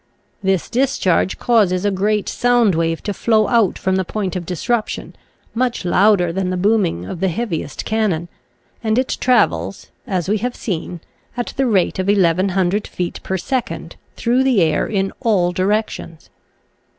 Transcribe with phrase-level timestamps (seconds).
[0.41, 5.15] This discharge causes a great sound wave to flow out from the point of disruption,
[5.53, 8.27] much louder than the booming of the heaviest cannon,
[8.83, 11.01] and it travels, as we have seen,
[11.37, 16.31] at the rate of 1,100 feet per second through the air in all direc tions.